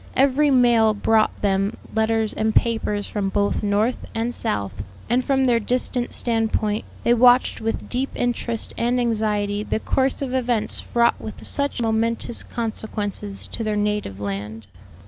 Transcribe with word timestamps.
Every 0.15 0.49
mail 0.49 0.95
brought 0.95 1.43
them 1.43 1.73
letters 1.93 2.33
and 2.33 2.55
papers 2.55 3.05
from 3.05 3.29
both 3.29 3.61
North 3.61 3.99
and 4.15 4.33
South, 4.33 4.81
and 5.11 5.23
from 5.23 5.45
their 5.45 5.59
distant 5.59 6.11
standpoint 6.11 6.85
they 7.03 7.13
watched 7.13 7.61
with 7.61 7.87
deep 7.87 8.09
interest 8.15 8.73
and 8.79 8.99
anxiety 8.99 9.61
the 9.61 9.79
course 9.79 10.23
of 10.23 10.33
events 10.33 10.79
fraught 10.79 11.21
with 11.21 11.45
such 11.45 11.83
momentous 11.83 12.41
consequences 12.41 13.47
to 13.49 13.63
their 13.63 13.75
native 13.75 14.19
land. 14.19 14.65